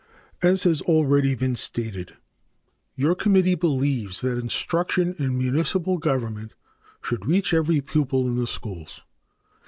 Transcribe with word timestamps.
As 0.41 0.63
has 0.63 0.81
already 0.81 1.35
been 1.35 1.55
stated, 1.55 2.15
your 2.95 3.13
committee 3.13 3.53
believes 3.53 4.21
that 4.21 4.39
instruction 4.39 5.13
in 5.19 5.37
municipal 5.37 5.99
government 5.99 6.55
should 7.03 7.27
reach 7.27 7.53
every 7.53 7.81
pupil 7.81 8.25
in 8.25 8.33
the 8.33 8.47
schools. 8.47 9.03